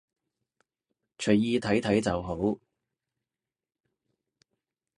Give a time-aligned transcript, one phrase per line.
[1.19, 2.57] 隨意睇睇就好